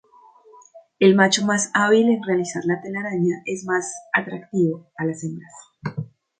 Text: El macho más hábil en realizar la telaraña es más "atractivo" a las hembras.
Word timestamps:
El 0.97 1.13
macho 1.13 1.45
más 1.45 1.69
hábil 1.75 2.09
en 2.09 2.23
realizar 2.23 2.63
la 2.65 2.81
telaraña 2.81 3.43
es 3.45 3.65
más 3.65 3.85
"atractivo" 4.11 4.87
a 4.97 5.05
las 5.05 5.23
hembras. 5.23 6.07